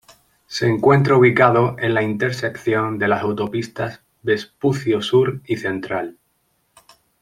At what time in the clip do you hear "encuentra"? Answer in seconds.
0.65-1.15